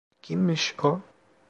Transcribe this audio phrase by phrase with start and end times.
[0.21, 0.99] Kimmiş o?